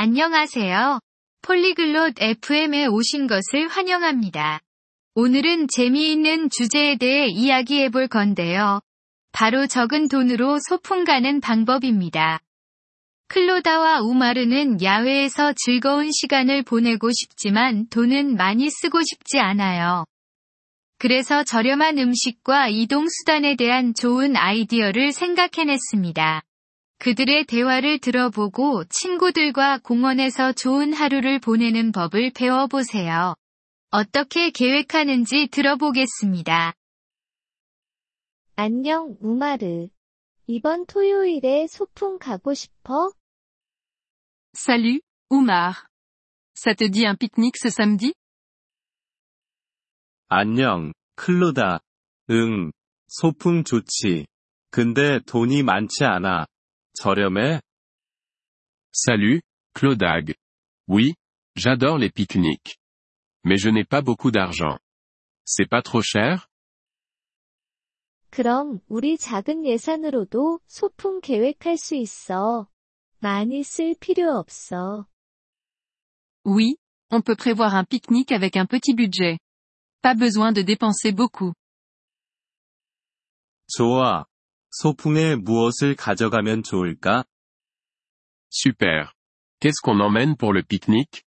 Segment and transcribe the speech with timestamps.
[0.00, 1.00] 안녕하세요.
[1.42, 4.60] 폴리글롯 FM에 오신 것을 환영합니다.
[5.16, 8.80] 오늘은 재미있는 주제에 대해 이야기해 볼 건데요.
[9.32, 12.38] 바로 적은 돈으로 소풍 가는 방법입니다.
[13.26, 20.04] 클로다와 우마르는 야외에서 즐거운 시간을 보내고 싶지만 돈은 많이 쓰고 싶지 않아요.
[20.98, 26.42] 그래서 저렴한 음식과 이동 수단에 대한 좋은 아이디어를 생각해냈습니다.
[26.98, 33.34] 그들의 대화를 들어보고 친구들과 공원에서 좋은 하루를 보내는 법을 배워보세요.
[33.90, 36.74] 어떻게 계획하는지 들어보겠습니다.
[38.56, 39.88] 안녕, 우마르.
[40.48, 43.12] 이번 토요일에 소풍 가고 싶어?
[44.56, 45.74] Salut, Oumar.
[46.56, 48.12] Ça te dit un pique-nique ce samedi
[50.28, 51.80] 안녕, 클로다.
[52.30, 52.72] 응,
[53.06, 54.26] 소풍 좋지.
[54.70, 56.46] 근데 돈이 많지 않아.
[56.97, 57.61] 저렴해?
[58.91, 59.41] Salut,
[59.73, 60.35] Claudag.
[60.87, 61.15] Oui,
[61.55, 62.77] j'adore les pique-niques.
[63.43, 64.77] Mais je n'ai pas beaucoup d'argent.
[65.45, 66.47] C'est pas trop cher
[68.29, 72.67] 그럼 우리 작은 예산으로도 소풍 계획할 수 있어.
[73.19, 75.05] 많이 쓸 필요 없어.
[76.43, 76.75] Oui,
[77.11, 79.37] on peut prévoir un pique-nique avec un petit budget.
[80.01, 81.53] Pas besoin de dépenser beaucoup.
[83.69, 84.25] 좋아.
[84.70, 87.24] 소풍에 무엇을 가져가면 좋을까?
[88.50, 89.12] Super.
[89.60, 91.22] Qu'est-ce qu'on emmène pour le pique-nique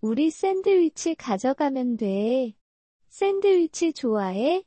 [0.00, 2.54] 우리 샌드위치 가져가면 돼.
[3.08, 4.64] 샌드위치 좋아해?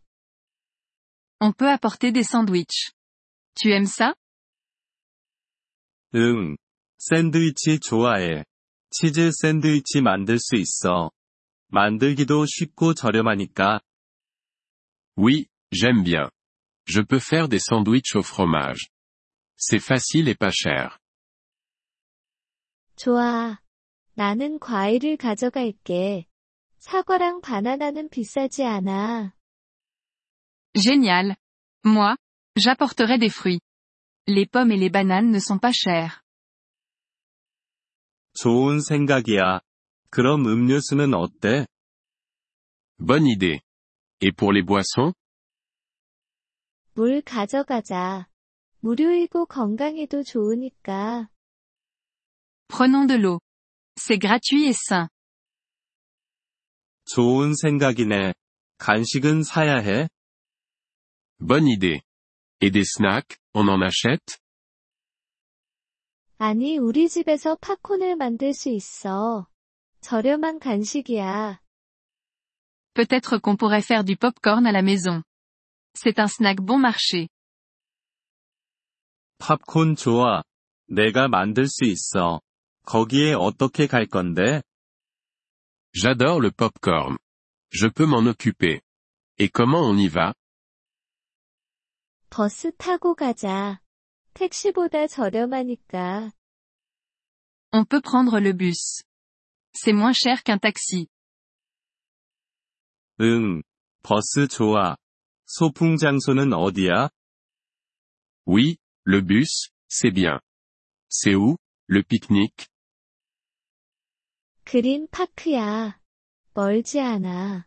[1.41, 2.93] On peut apporter des sandwichs.
[3.55, 4.15] Tu aimes ça
[6.15, 6.55] 응.
[6.97, 8.45] 샌드위치 좋아해.
[8.89, 11.11] 치즈 샌드위치 만들 수 있어.
[11.67, 13.81] 만들기도 쉽고 저렴하니까.
[15.17, 16.29] Oui, j'aime bien.
[16.86, 18.90] Je peux faire des sandwichs au fromage.
[19.56, 20.98] C'est facile et pas cher.
[22.96, 23.58] 좋아.
[24.14, 26.26] 나는 과일을 가져갈게.
[26.78, 29.34] 사과랑 바나나는 비싸지 않아.
[30.74, 31.36] Génial.
[31.84, 32.16] Moi,
[32.56, 33.60] j'apporterai des fruits.
[34.26, 36.22] Les pommes et les bananes ne sont pas chères.
[38.34, 39.60] 좋은 생각이야.
[40.10, 41.66] 그럼 음료수는 어때?
[42.98, 43.60] Bonne idée.
[44.20, 45.14] Et pour les boissons
[46.95, 48.25] 물 가져가자.
[48.79, 51.27] 무료이고 건강에도 좋으니까.
[52.69, 53.39] Prenons de l'eau.
[53.97, 55.09] C'est gratuit et sain.
[57.03, 58.33] 좋은 생각이네.
[58.77, 60.07] 간식은 사야 해?
[61.39, 62.01] Bonne idée.
[62.61, 64.39] Et des snacks, on en achète
[66.37, 69.47] 아니, 우리 집에서 팝콘을 만들 수 있어.
[69.99, 71.59] 저렴한 간식이야.
[72.93, 75.23] Peut-être qu'on pourrait faire du pop-corn à la maison.
[75.94, 77.28] C'est un snack bon marché.
[79.38, 80.42] 팝콘 좋아.
[80.88, 82.40] 내가 만들 수 있어.
[82.84, 84.62] 거기에 어떻게 갈 건데?
[85.92, 87.18] J'adore le pop-corn.
[87.70, 88.80] Je peux m'en occuper.
[89.38, 90.34] Et comment on y va
[92.30, 93.80] 버스 타고 가자.
[94.34, 96.30] 택시보다 저렴하니까.
[97.72, 99.02] On peut prendre le bus.
[99.72, 101.08] C'est moins cher qu'un taxi.
[103.20, 103.62] 응.
[104.02, 104.96] 버스 좋아.
[105.54, 107.08] 소풍 장소는 어디야?
[108.46, 110.40] Oui, le bus, c'est bien.
[111.08, 111.56] C'est où,
[111.88, 112.66] le pique-nique
[114.64, 116.00] 그린 파크야.
[116.54, 117.66] 멀지 않아.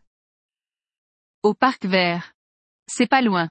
[1.42, 2.32] Au parc vert.
[2.86, 3.48] C'est pas loin.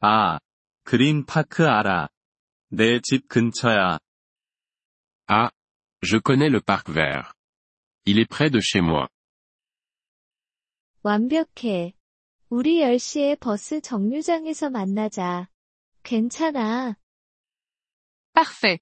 [0.00, 0.38] 아,
[0.84, 2.08] 그린 파크 알아.
[2.72, 3.98] 내 집 근처야.
[5.28, 5.50] Ah,
[6.02, 7.34] je connais le parc vert.
[8.06, 9.08] Il est près de chez moi.
[11.02, 11.93] 완벽해.
[12.49, 15.49] 우리 10시에 버스 정류장에서 만나자.
[16.03, 16.95] 괜찮아.
[18.33, 18.79] Parfait.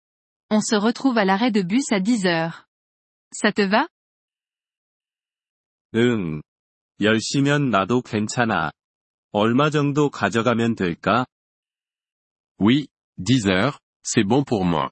[0.49, 2.67] On se retrouve à l'arrêt de bus à 10 heures.
[3.31, 3.87] Ça te va
[5.95, 6.41] 응.
[6.99, 8.71] 10시면 나도 괜찮아.
[9.31, 11.25] 얼마 정도 가져가면 될까?
[12.59, 12.87] Oui,
[13.17, 14.91] 10 heures, c'est bon pour moi.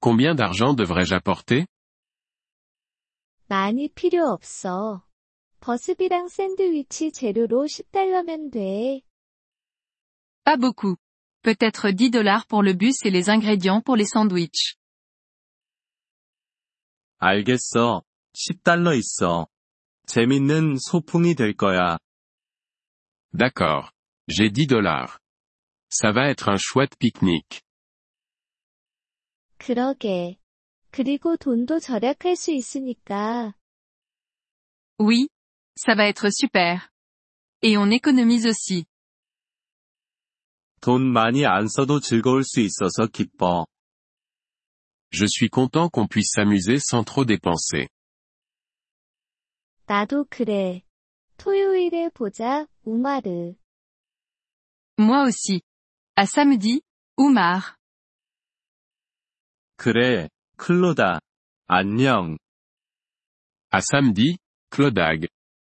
[0.00, 1.66] Combien d'argent devrais-je apporter
[3.48, 5.02] 많이 필요 없어.
[5.59, 9.01] 버스비랑 샌드위치 재료로 10달러면 돼.
[10.43, 10.97] Pas beaucoup.
[11.41, 14.75] Peut-être 10 dollars pour le bus et les ingrédients pour les sandwichs.
[17.19, 18.03] 알겠어.
[18.33, 19.47] 10달러 있어.
[20.07, 21.97] 재밌는 소풍이 될 거야.
[23.31, 23.91] D'accord.
[24.27, 25.17] J'ai 10 dollars.
[25.89, 27.61] Ça va être un chouette pique-nique.
[29.57, 30.37] 그러게.
[30.91, 33.53] 그리고 돈도 절약할 수 있으니까.
[34.99, 35.27] Oui.
[35.77, 36.89] Ça va être super.
[37.61, 38.85] Et on économise aussi.
[40.81, 43.65] 돈 많이 안 써도 즐거울 수 있어서 기뻐.
[45.11, 47.87] Je suis content qu'on puisse s'amuser sans trop dépenser.
[49.85, 50.81] 나도 그래.
[51.37, 53.55] 토요일에 보자, 우마르.
[54.97, 55.61] Moi aussi.
[56.15, 56.81] À samedi,
[57.17, 57.75] Oumar.
[59.77, 61.19] 그래, 클로다.
[61.67, 62.37] 안녕.
[63.71, 64.37] À samedi,
[64.69, 65.27] Clodag.